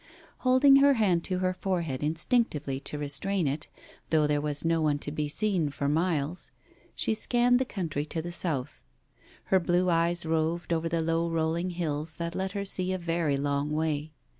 [0.39, 3.67] Holding her hand to her forehead instinctively to restrain it,
[4.09, 6.49] though there was no one to be seen for miles,
[6.95, 8.83] she scanned the country to the south.
[9.53, 13.37] Her blue eyes roved over the low rolling hills that let her see a very
[13.37, 14.11] long way.